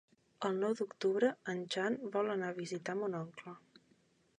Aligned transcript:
El 0.47 0.55
nou 0.63 0.71
d'octubre 0.79 1.29
en 1.55 1.61
Jan 1.77 1.99
vol 2.17 2.33
anar 2.39 2.51
a 2.55 2.59
visitar 2.65 3.01
mon 3.05 3.21
oncle. 3.25 3.61